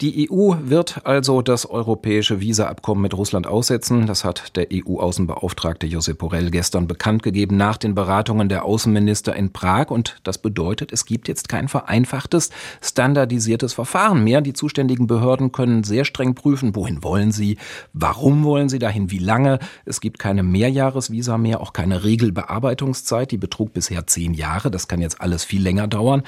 Die 0.00 0.30
EU 0.30 0.54
wird 0.60 1.04
also 1.06 1.42
das 1.42 1.68
europäische 1.68 2.40
Visaabkommen 2.40 3.02
mit 3.02 3.14
Russland 3.14 3.48
aussetzen. 3.48 4.06
Das 4.06 4.24
hat 4.24 4.54
der 4.54 4.68
EU-Außenbeauftragte 4.72 5.88
Josep 5.88 6.18
Borrell 6.18 6.52
gestern 6.52 6.86
bekannt 6.86 7.24
gegeben 7.24 7.56
nach 7.56 7.78
den 7.78 7.96
Beratungen 7.96 8.48
der 8.48 8.64
Außenminister 8.64 9.34
in 9.34 9.52
Prag. 9.52 9.90
Und 9.90 10.20
das 10.22 10.38
bedeutet, 10.38 10.92
es 10.92 11.04
gibt 11.04 11.26
jetzt 11.26 11.48
kein 11.48 11.66
vereinfachtes, 11.66 12.50
standardisiertes 12.80 13.74
Verfahren 13.74 14.22
mehr. 14.22 14.40
Die 14.40 14.52
zuständigen 14.52 15.08
Behörden 15.08 15.50
können 15.50 15.82
sehr 15.82 16.04
streng 16.04 16.36
prüfen, 16.36 16.76
wohin 16.76 17.02
wollen 17.02 17.32
sie, 17.32 17.58
warum 17.92 18.44
wollen 18.44 18.68
sie 18.68 18.78
dahin, 18.78 19.10
wie 19.10 19.18
lange. 19.18 19.58
Es 19.84 20.00
gibt 20.00 20.20
keine 20.20 20.44
Mehrjahresvisa 20.44 21.38
mehr, 21.38 21.60
auch 21.60 21.72
keine 21.72 22.04
Regelbearbeitungszeit. 22.04 23.32
Die 23.32 23.36
betrug 23.36 23.72
bisher 23.72 24.06
zehn 24.06 24.32
Jahre. 24.32 24.70
Das 24.70 24.86
kann 24.86 25.00
jetzt 25.00 25.20
alles 25.20 25.42
viel 25.42 25.60
länger 25.60 25.88
dauern. 25.88 26.22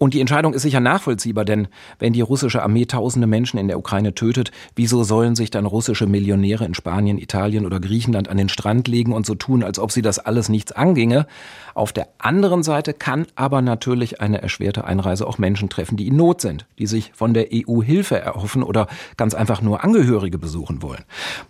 Und 0.00 0.12
die 0.12 0.20
Entscheidung 0.20 0.54
ist 0.54 0.62
sicher 0.62 0.80
nachvollziehbar, 0.80 1.44
denn 1.44 1.68
wenn 2.00 2.12
die 2.12 2.20
russische 2.20 2.64
Armee 2.64 2.84
tausende 2.84 3.28
Menschen 3.28 3.58
in 3.58 3.68
der 3.68 3.78
Ukraine 3.78 4.12
tötet, 4.12 4.50
wieso 4.74 5.04
sollen 5.04 5.36
sich 5.36 5.50
dann 5.50 5.66
russische 5.66 6.08
Millionäre 6.08 6.64
in 6.64 6.74
Spanien, 6.74 7.16
Italien 7.16 7.64
oder 7.64 7.78
Griechenland 7.78 8.28
an 8.28 8.36
den 8.36 8.48
Strand 8.48 8.88
legen 8.88 9.12
und 9.12 9.24
so 9.24 9.36
tun, 9.36 9.62
als 9.62 9.78
ob 9.78 9.92
sie 9.92 10.02
das 10.02 10.18
alles 10.18 10.48
nichts 10.48 10.72
anginge? 10.72 11.28
Auf 11.74 11.92
der 11.92 12.08
anderen 12.18 12.64
Seite 12.64 12.92
kann 12.92 13.26
aber 13.36 13.62
natürlich 13.62 14.20
eine 14.20 14.42
erschwerte 14.42 14.84
Einreise 14.84 15.28
auch 15.28 15.38
Menschen 15.38 15.68
treffen, 15.68 15.96
die 15.96 16.08
in 16.08 16.16
Not 16.16 16.40
sind, 16.40 16.66
die 16.80 16.86
sich 16.86 17.12
von 17.14 17.32
der 17.32 17.46
EU 17.52 17.80
Hilfe 17.80 18.18
erhoffen 18.18 18.64
oder 18.64 18.88
ganz 19.16 19.34
einfach 19.34 19.62
nur 19.62 19.84
Angehörige 19.84 20.38
besuchen 20.38 20.82
wollen. 20.82 21.04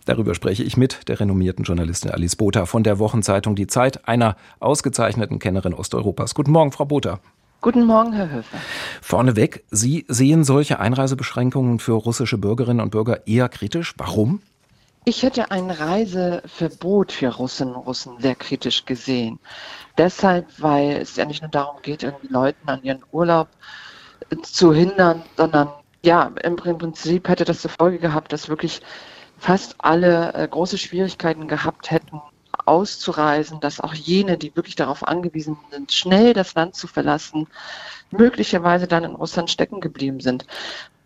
Darüber 0.05 0.35
spreche 0.35 0.65
ich 0.65 0.77
mit 0.77 1.09
der 1.09 1.19
renommierten 1.19 1.65
Journalistin 1.65 2.11
Alice 2.11 2.37
Botha 2.37 2.67
von 2.67 2.83
der 2.83 2.99
Wochenzeitung 2.99 3.57
Die 3.57 3.69
Zeit, 3.69 4.07
einer 4.07 4.37
ausgezeichneten 4.61 5.39
Kennerin 5.39 5.73
Osteuropas. 5.73 6.35
Guten 6.35 6.53
Morgen, 6.53 6.73
Frau 6.73 6.85
Botha. 6.85 7.21
Guten 7.65 7.87
Morgen, 7.87 8.13
Herr 8.13 8.31
Höfer. 8.31 8.59
Vorneweg, 9.01 9.65
Sie 9.71 10.05
sehen 10.07 10.45
solche 10.45 10.81
Einreisebeschränkungen 10.81 11.79
für 11.79 11.93
russische 11.93 12.37
Bürgerinnen 12.37 12.83
und 12.83 12.91
Bürger 12.91 13.27
eher 13.27 13.49
kritisch. 13.49 13.95
Warum? 13.97 14.43
Ich 15.07 15.23
hätte 15.23 15.51
ein 15.51 15.71
Reiseverbot 15.71 17.11
für 17.11 17.29
Russinnen 17.29 17.75
und 17.75 17.87
Russen 17.87 18.21
sehr 18.21 18.35
kritisch 18.35 18.85
gesehen. 18.85 19.39
Deshalb, 19.97 20.47
weil 20.59 20.99
es 20.99 21.17
ja 21.17 21.25
nicht 21.25 21.41
nur 21.41 21.51
darum 21.51 21.81
geht, 21.81 22.03
irgendwie 22.03 22.29
Leuten 22.29 22.69
an 22.69 22.83
ihren 22.83 23.03
Urlaub 23.13 23.49
zu 24.43 24.75
hindern, 24.75 25.23
sondern 25.39 25.71
ja, 26.05 26.33
im 26.43 26.57
Prinzip 26.57 27.27
hätte 27.31 27.47
das 27.47 27.63
zur 27.63 27.71
Folge 27.71 27.99
gehabt, 27.99 28.35
dass 28.35 28.51
wirklich 28.51 28.83
fast 29.39 29.75
alle 29.79 30.35
äh, 30.35 30.47
große 30.47 30.77
Schwierigkeiten 30.77 31.49
gehabt 31.49 31.91
hätten, 31.91 32.21
auszureisen, 32.67 33.61
dass 33.61 33.81
auch 33.81 33.95
jene, 33.95 34.39
die 34.39 34.55
wirklich 34.57 34.77
darauf 34.77 35.07
angewiesen 35.07 35.57
sind, 35.71 35.93
schnell 35.93 36.33
das 36.33 36.55
Land 36.55 36.75
zu 36.75 36.87
verlassen, 36.87 37.47
möglicherweise 38.11 38.87
dann 38.87 39.05
in 39.05 39.15
Russland 39.15 39.51
stecken 39.51 39.81
geblieben 39.81 40.21
sind. 40.21 40.47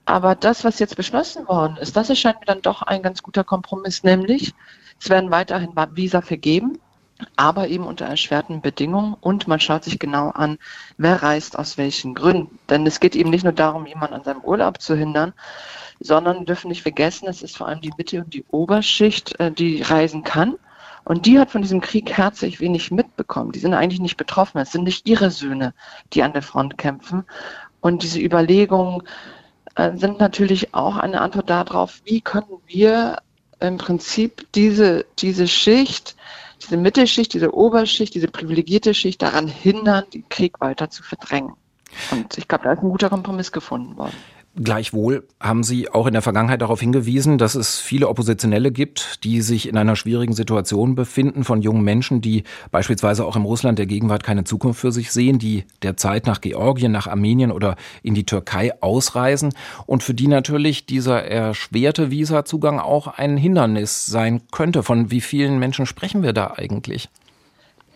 Aber 0.05 0.35
das, 0.35 0.65
was 0.65 0.79
jetzt 0.79 0.97
beschlossen 0.97 1.47
worden 1.49 1.77
ist, 1.77 1.97
das 1.97 2.09
erscheint 2.09 2.41
mir 2.41 2.47
dann 2.47 2.63
doch 2.63 2.83
ein 2.83 3.03
ganz 3.03 3.23
guter 3.23 3.45
Kompromiss, 3.45 4.05
nämlich 4.05 4.55
es 5.01 5.11
werden 5.11 5.31
weiterhin 5.31 5.75
Visa 5.93 6.23
vergeben, 6.23 6.79
aber 7.37 7.69
eben 7.69 7.85
unter 7.85 8.07
erschwerten 8.07 8.61
Bedingungen 8.61 9.15
und 9.21 9.49
man 9.49 9.61
schaut 9.61 9.85
sich 9.85 9.99
genau 9.99 10.31
an, 10.31 10.59
wer 10.97 11.23
reist 11.23 11.59
aus 11.59 11.77
welchen 11.77 12.15
Gründen. 12.15 12.59
Denn 12.71 12.87
es 12.87 13.01
geht 13.01 13.17
eben 13.17 13.31
nicht 13.31 13.45
nur 13.45 13.53
darum, 13.53 13.87
jemanden 13.87 14.15
an 14.15 14.25
seinem 14.25 14.41
Urlaub 14.41 14.81
zu 14.81 14.97
hindern, 14.97 15.35
sondern 16.01 16.47
dürfen 16.47 16.69
nicht 16.69 16.83
vergessen, 16.83 17.29
es 17.29 17.43
ist 17.43 17.57
vor 17.57 17.69
allem 17.69 17.81
die 17.81 17.93
Mitte 17.97 18.23
und 18.23 18.33
die 18.33 18.45
Oberschicht, 18.49 19.39
äh, 19.41 19.51
die 19.51 19.83
reisen 19.83 20.23
kann 20.23 20.55
und 21.09 21.25
die 21.25 21.39
hat 21.39 21.51
von 21.51 21.63
diesem 21.63 21.81
Krieg 21.81 22.13
herzlich 22.13 22.61
wenig 22.61 22.91
mitbekommen. 22.91 23.53
Die 23.53 23.61
sind 23.61 23.73
eigentlich 23.73 23.99
nicht 24.01 24.19
betroffen. 24.19 24.59
Es 24.59 24.73
sind 24.73 24.85
nicht 24.85 25.09
ihre 25.09 25.31
Söhne, 25.31 25.73
die 26.13 26.23
an 26.23 26.35
der 26.35 26.43
Front 26.43 26.77
kämpfen. 26.77 27.25
Und 27.81 28.03
diese 28.03 28.21
Überlegungen 28.21 29.03
äh, 29.75 29.97
sind 29.97 30.21
natürlich 30.21 30.75
auch 30.75 30.99
eine 30.99 31.23
Antwort 31.23 31.49
darauf, 31.49 32.03
wie 32.05 32.21
können 32.21 32.59
wir 32.67 33.23
im 33.59 33.79
Prinzip 33.79 34.53
diese, 34.53 35.07
diese 35.19 35.49
Schicht, 35.49 36.15
diese 36.61 36.77
Mittelschicht, 36.77 37.33
diese 37.33 37.55
Oberschicht, 37.55 38.15
diese 38.15 38.29
privilegierte 38.29 38.93
Schicht 38.93 39.23
daran 39.23 39.49
hindern, 39.49 40.05
den 40.13 40.29
Krieg 40.29 40.61
weiter 40.61 40.91
zu 40.91 41.03
verdrängen. 41.03 41.55
Und 42.11 42.37
ich 42.37 42.47
glaube, 42.49 42.65
da 42.65 42.73
ist 42.73 42.83
ein 42.83 42.91
guter 42.91 43.09
Kompromiss 43.09 43.51
gefunden 43.51 43.97
worden. 43.97 44.17
Gleichwohl 44.61 45.25
haben 45.39 45.63
Sie 45.63 45.89
auch 45.89 46.09
in 46.09 46.15
der 46.15 46.23
Vergangenheit 46.23 46.63
darauf 46.63 46.81
hingewiesen, 46.81 47.39
dass 47.39 47.55
es 47.55 47.79
viele 47.79 48.09
Oppositionelle 48.09 48.73
gibt, 48.73 49.23
die 49.23 49.41
sich 49.41 49.69
in 49.69 49.77
einer 49.77 49.95
schwierigen 49.95 50.33
Situation 50.33 50.97
befinden, 50.97 51.45
von 51.45 51.63
jungen 51.63 51.85
Menschen, 51.85 52.21
die 52.21 52.43
beispielsweise 52.73 53.25
auch 53.25 53.37
im 53.37 53.45
Russland 53.45 53.79
der 53.79 53.87
Gegenwart 53.87 54.25
keine 54.25 54.43
Zukunft 54.43 54.81
für 54.81 54.91
sich 54.91 55.13
sehen, 55.13 55.39
die 55.39 55.65
derzeit 55.83 56.27
nach 56.27 56.41
Georgien, 56.41 56.91
nach 56.91 57.07
Armenien 57.07 57.53
oder 57.53 57.77
in 58.03 58.15
die 58.15 58.27
Türkei 58.27 58.73
ausreisen 58.83 59.55
und 59.87 60.03
für 60.03 60.15
die 60.15 60.27
natürlich 60.27 60.87
dieser 60.87 61.23
erschwerte 61.23 62.11
Visazugang 62.11 62.81
auch 62.81 63.07
ein 63.07 63.37
Hindernis 63.37 64.07
sein 64.07 64.43
könnte. 64.51 64.83
Von 64.83 65.13
wie 65.13 65.21
vielen 65.21 65.61
Menschen 65.61 65.87
sprechen 65.87 66.25
wir 66.25 66.33
da 66.33 66.55
eigentlich? 66.57 67.09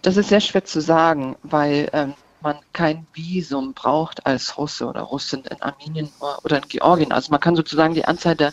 Das 0.02 0.16
ist 0.16 0.28
sehr 0.28 0.40
schwer 0.40 0.64
zu 0.64 0.80
sagen, 0.80 1.34
weil 1.42 1.88
ähm, 1.92 2.14
man 2.42 2.58
kein 2.72 3.06
Visum 3.12 3.74
braucht 3.74 4.26
als 4.26 4.58
Russe 4.58 4.86
oder 4.86 5.02
Russin 5.02 5.44
in 5.44 5.62
Armenien 5.62 6.10
oder 6.44 6.58
in 6.58 6.68
Georgien. 6.68 7.12
Also 7.12 7.30
man 7.30 7.40
kann 7.40 7.56
sozusagen 7.56 7.94
die 7.94 8.04
Anzahl 8.04 8.36
der 8.36 8.52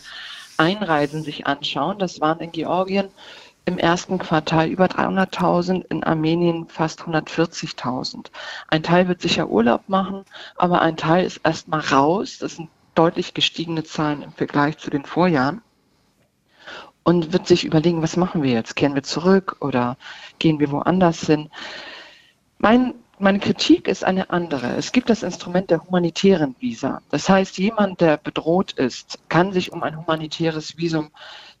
Einreisen 0.56 1.22
sich 1.22 1.46
anschauen. 1.46 1.98
Das 1.98 2.20
waren 2.20 2.40
in 2.40 2.52
Georgien 2.52 3.08
im 3.66 3.78
ersten 3.78 4.18
Quartal 4.18 4.68
über 4.68 4.86
300.000, 4.86 5.84
in 5.90 6.02
Armenien 6.02 6.66
fast 6.68 7.02
140.000. 7.02 8.26
Ein 8.68 8.82
Teil 8.82 9.08
wird 9.08 9.20
sicher 9.20 9.48
Urlaub 9.48 9.88
machen, 9.88 10.24
aber 10.56 10.82
ein 10.82 10.96
Teil 10.96 11.24
ist 11.24 11.38
erstmal 11.44 11.80
raus. 11.80 12.38
Das 12.38 12.56
sind 12.56 12.68
deutlich 12.94 13.34
gestiegene 13.34 13.84
Zahlen 13.84 14.22
im 14.22 14.32
Vergleich 14.32 14.78
zu 14.78 14.90
den 14.90 15.04
Vorjahren 15.04 15.62
und 17.04 17.32
wird 17.32 17.46
sich 17.46 17.64
überlegen, 17.64 18.02
was 18.02 18.16
machen 18.16 18.42
wir 18.42 18.52
jetzt? 18.52 18.76
Kehren 18.76 18.94
wir 18.94 19.02
zurück 19.02 19.56
oder 19.60 19.96
gehen 20.38 20.58
wir 20.58 20.70
woanders 20.70 21.26
hin? 21.26 21.50
Mein 22.58 22.94
meine 23.20 23.38
Kritik 23.38 23.86
ist 23.86 24.04
eine 24.04 24.30
andere. 24.30 24.76
Es 24.76 24.92
gibt 24.92 25.10
das 25.10 25.22
Instrument 25.22 25.70
der 25.70 25.84
humanitären 25.84 26.56
Visa. 26.58 27.02
Das 27.10 27.28
heißt, 27.28 27.58
jemand, 27.58 28.00
der 28.00 28.16
bedroht 28.16 28.72
ist, 28.72 29.18
kann 29.28 29.52
sich 29.52 29.72
um 29.72 29.82
ein 29.82 29.96
humanitäres 29.96 30.78
Visum 30.78 31.10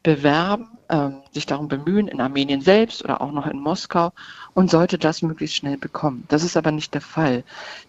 bewerben, 0.02 0.78
ähm, 0.88 1.22
sich 1.32 1.46
darum 1.46 1.68
bemühen, 1.68 2.08
in 2.08 2.20
Armenien 2.20 2.62
selbst 2.62 3.04
oder 3.04 3.20
auch 3.20 3.32
noch 3.32 3.46
in 3.46 3.60
Moskau 3.60 4.12
und 4.54 4.70
sollte 4.70 4.98
das 4.98 5.20
möglichst 5.20 5.56
schnell 5.56 5.76
bekommen. 5.76 6.24
Das 6.28 6.42
ist 6.42 6.56
aber 6.56 6.72
nicht 6.72 6.94
der 6.94 7.02
Fall. 7.02 7.44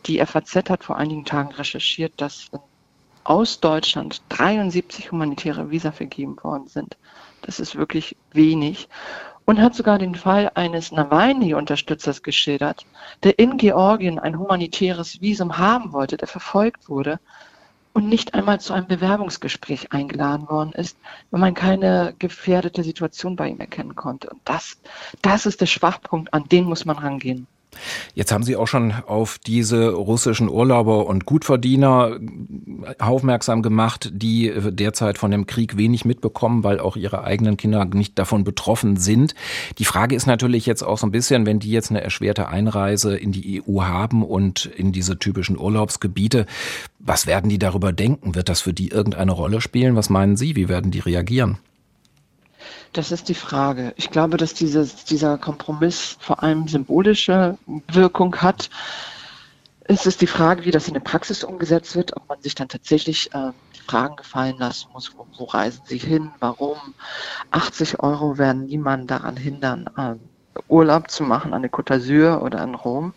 Die 0.05 0.19
FAZ 0.25 0.69
hat 0.69 0.83
vor 0.83 0.97
einigen 0.97 1.23
Tagen 1.23 1.53
recherchiert, 1.53 2.13
dass 2.17 2.51
aus 3.23 3.59
Deutschland 3.59 4.21
73 4.29 5.11
humanitäre 5.11 5.71
Visa 5.71 5.91
vergeben 5.91 6.35
worden 6.43 6.67
sind. 6.67 6.97
Das 7.43 7.59
ist 7.59 7.75
wirklich 7.75 8.17
wenig 8.33 8.89
und 9.45 9.61
hat 9.61 9.75
sogar 9.75 9.97
den 9.97 10.15
Fall 10.15 10.51
eines 10.55 10.91
Nawalny-Unterstützers 10.91 12.23
geschildert, 12.23 12.85
der 13.23 13.39
in 13.39 13.57
Georgien 13.57 14.19
ein 14.19 14.37
humanitäres 14.37 15.21
Visum 15.21 15.57
haben 15.57 15.93
wollte, 15.93 16.17
der 16.17 16.27
verfolgt 16.27 16.89
wurde 16.89 17.19
und 17.93 18.07
nicht 18.07 18.33
einmal 18.33 18.59
zu 18.59 18.73
einem 18.73 18.87
Bewerbungsgespräch 18.87 19.91
eingeladen 19.91 20.47
worden 20.49 20.71
ist, 20.73 20.97
weil 21.29 21.41
man 21.41 21.53
keine 21.53 22.13
gefährdete 22.19 22.83
Situation 22.83 23.35
bei 23.35 23.49
ihm 23.49 23.59
erkennen 23.59 23.95
konnte. 23.95 24.29
Und 24.29 24.41
das, 24.45 24.77
das 25.21 25.45
ist 25.45 25.61
der 25.61 25.65
Schwachpunkt, 25.65 26.33
an 26.33 26.47
den 26.47 26.65
muss 26.65 26.85
man 26.85 26.97
rangehen. 26.97 27.47
Jetzt 28.13 28.31
haben 28.31 28.43
Sie 28.43 28.55
auch 28.55 28.67
schon 28.67 28.93
auf 29.07 29.37
diese 29.39 29.89
russischen 29.91 30.49
Urlauber 30.49 31.05
und 31.07 31.25
Gutverdiener 31.25 32.19
aufmerksam 32.99 33.61
gemacht, 33.61 34.11
die 34.13 34.51
derzeit 34.71 35.17
von 35.17 35.31
dem 35.31 35.47
Krieg 35.47 35.77
wenig 35.77 36.05
mitbekommen, 36.05 36.63
weil 36.63 36.79
auch 36.79 36.97
ihre 36.97 37.23
eigenen 37.23 37.57
Kinder 37.57 37.85
nicht 37.85 38.19
davon 38.19 38.43
betroffen 38.43 38.97
sind. 38.97 39.35
Die 39.77 39.85
Frage 39.85 40.15
ist 40.15 40.27
natürlich 40.27 40.65
jetzt 40.65 40.83
auch 40.83 40.97
so 40.97 41.07
ein 41.07 41.11
bisschen, 41.11 41.45
wenn 41.45 41.59
die 41.59 41.71
jetzt 41.71 41.91
eine 41.91 42.01
erschwerte 42.01 42.47
Einreise 42.47 43.15
in 43.15 43.31
die 43.31 43.63
EU 43.65 43.83
haben 43.83 44.23
und 44.23 44.65
in 44.65 44.91
diese 44.91 45.17
typischen 45.17 45.57
Urlaubsgebiete, 45.57 46.45
was 46.99 47.25
werden 47.27 47.49
die 47.49 47.59
darüber 47.59 47.93
denken? 47.93 48.35
Wird 48.35 48.49
das 48.49 48.61
für 48.61 48.73
die 48.73 48.89
irgendeine 48.89 49.31
Rolle 49.31 49.61
spielen? 49.61 49.95
Was 49.95 50.09
meinen 50.09 50.37
Sie? 50.37 50.55
Wie 50.55 50.69
werden 50.69 50.91
die 50.91 50.99
reagieren? 50.99 51.57
Das 52.93 53.11
ist 53.11 53.29
die 53.29 53.35
Frage. 53.35 53.93
Ich 53.95 54.09
glaube, 54.11 54.37
dass 54.37 54.53
dieses, 54.53 55.05
dieser 55.05 55.37
Kompromiss 55.37 56.17
vor 56.19 56.43
allem 56.43 56.67
symbolische 56.67 57.57
Wirkung 57.87 58.35
hat. 58.37 58.69
Es 59.85 60.05
ist 60.05 60.21
die 60.21 60.27
Frage, 60.27 60.65
wie 60.65 60.71
das 60.71 60.87
in 60.87 60.93
der 60.93 61.01
Praxis 61.01 61.43
umgesetzt 61.43 61.95
wird, 61.95 62.15
ob 62.15 62.27
man 62.29 62.41
sich 62.41 62.55
dann 62.55 62.69
tatsächlich 62.69 63.33
äh, 63.33 63.51
Fragen 63.87 64.15
gefallen 64.15 64.57
lassen 64.57 64.89
muss, 64.93 65.11
wo, 65.15 65.25
wo, 65.37 65.45
reisen 65.45 65.81
Sie 65.85 65.97
hin, 65.97 66.31
warum. 66.39 66.77
80 67.51 67.99
Euro 67.99 68.37
werden 68.37 68.65
niemanden 68.65 69.07
daran 69.07 69.35
hindern, 69.35 69.89
äh, 69.97 70.15
Urlaub 70.67 71.09
zu 71.09 71.23
machen 71.23 71.53
an 71.53 71.61
der 71.61 71.71
Côte 71.71 71.93
d'Azur 71.93 72.41
oder 72.41 72.63
in 72.63 72.75
Rom. 72.75 73.13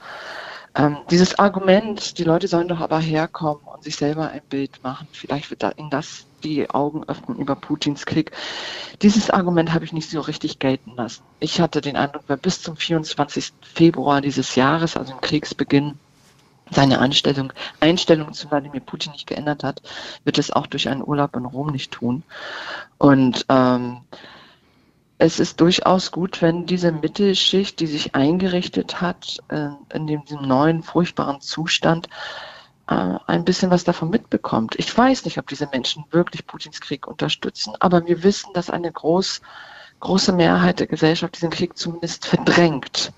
Ähm, 0.77 0.99
dieses 1.11 1.39
Argument, 1.39 2.19
die 2.19 2.25
Leute 2.25 2.49
sollen 2.49 2.69
doch 2.69 2.81
aber 2.81 2.99
herkommen 2.99 3.63
und 3.65 3.85
sich 3.85 3.97
selber 3.97 4.31
ein 4.31 4.43
Bild 4.49 4.83
machen, 4.83 5.07
vielleicht 5.13 5.51
wird 5.51 5.63
da 5.63 5.71
ihnen 5.77 5.91
das 5.91 6.27
die 6.45 6.71
Augen 6.71 7.05
öffnen 7.05 7.39
über 7.39 7.57
Putins 7.57 8.07
Krieg. 8.07 8.33
Dieses 9.03 9.31
Argument 9.31 9.73
habe 9.73 9.85
ich 9.85 9.93
nicht 9.93 10.11
so 10.11 10.21
richtig 10.21 10.59
gelten 10.59 10.93
lassen. 10.97 11.23
Ich 11.41 11.61
hatte 11.61 11.81
den 11.81 11.97
Eindruck, 11.97 12.25
wer 12.27 12.37
bis 12.37 12.63
zum 12.63 12.77
24. 12.77 13.53
Februar 13.63 14.21
dieses 14.21 14.55
Jahres, 14.55 14.97
also 14.97 15.13
im 15.13 15.21
Kriegsbeginn, 15.21 15.99
seine 16.71 16.99
Einstellung, 17.01 17.53
Einstellung 17.81 18.33
zu 18.33 18.51
Wladimir 18.51 18.81
Putin 18.81 19.13
nicht 19.13 19.27
geändert 19.27 19.65
hat, 19.65 19.83
wird 20.25 20.39
es 20.39 20.51
auch 20.51 20.67
durch 20.67 20.89
einen 20.89 21.03
Urlaub 21.03 21.37
in 21.37 21.45
Rom 21.45 21.69
nicht 21.69 21.93
tun. 21.93 22.23
Und 22.99 23.45
ähm, 23.49 23.99
es 25.19 25.41
ist 25.41 25.61
durchaus 25.61 26.11
gut, 26.11 26.43
wenn 26.43 26.67
diese 26.67 26.91
Mittelschicht, 26.93 27.81
die 27.81 27.87
sich 27.87 28.15
eingerichtet 28.15 29.01
hat 29.01 29.39
äh, 29.49 29.69
in 29.93 30.07
diesem 30.07 30.43
neuen 30.43 30.83
furchtbaren 30.83 31.41
Zustand, 31.41 32.09
äh, 32.89 33.19
ein 33.27 33.45
bisschen 33.45 33.71
was 33.71 33.85
davon 33.85 34.11
mitbekommt. 34.11 34.75
Ich 34.79 34.97
weiß 34.97 35.25
nicht, 35.25 35.39
ob 35.39 35.47
diese 35.47 35.67
Menschen 35.67 36.05
wirklich 36.11 36.47
Putins 36.47 36.81
Krieg 36.81 37.07
unterstützen, 37.07 37.75
aber 37.81 38.07
wir 38.07 38.23
wissen, 38.23 38.53
dass 38.53 38.71
eine 38.71 38.93
groß, 38.93 39.41
große 40.01 40.33
Mehrheit 40.33 40.81
der 40.81 40.87
Gesellschaft 40.87 41.37
diesen 41.37 41.51
Krieg 41.51 41.77
zumindest 41.77 42.27
verdrängt. 42.27 43.13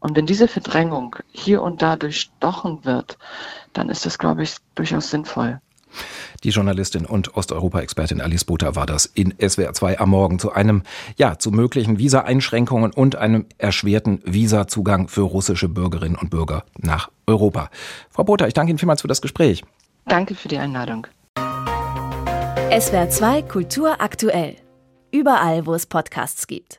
Und 0.00 0.16
wenn 0.16 0.26
diese 0.26 0.48
Verdrängung 0.48 1.16
hier 1.30 1.62
und 1.62 1.82
da 1.82 1.96
durchstochen 1.96 2.84
wird, 2.84 3.18
dann 3.72 3.90
ist 3.90 4.06
das, 4.06 4.18
glaube 4.18 4.42
ich, 4.42 4.56
durchaus 4.74 5.10
sinnvoll. 5.10 5.60
Die 6.44 6.50
Journalistin 6.50 7.06
und 7.06 7.36
Osteuropa-Expertin 7.36 8.20
Alice 8.20 8.44
Butter 8.44 8.76
war 8.76 8.86
das 8.86 9.06
in 9.06 9.34
SWR 9.38 9.72
2 9.72 9.98
am 9.98 10.10
Morgen 10.10 10.38
zu 10.38 10.52
einem, 10.52 10.82
ja, 11.16 11.38
zu 11.38 11.50
möglichen 11.50 11.98
Visa-Einschränkungen 11.98 12.92
und 12.92 13.16
einem 13.16 13.46
erschwerten 13.58 14.22
Visazugang 14.24 15.08
für 15.08 15.22
russische 15.22 15.68
Bürgerinnen 15.68 16.16
und 16.16 16.30
Bürger 16.30 16.64
nach 16.78 17.10
Europa. 17.26 17.70
Frau 18.10 18.24
Butter, 18.24 18.48
ich 18.48 18.54
danke 18.54 18.70
Ihnen 18.70 18.78
vielmals 18.78 19.02
für 19.02 19.08
das 19.08 19.20
Gespräch. 19.20 19.62
Danke 20.06 20.34
für 20.34 20.48
die 20.48 20.58
Einladung. 20.58 21.06
SWR 22.78 23.10
2 23.10 23.42
Kultur 23.42 24.00
aktuell. 24.00 24.56
Überall, 25.12 25.66
wo 25.66 25.74
es 25.74 25.86
Podcasts 25.86 26.46
gibt. 26.46 26.66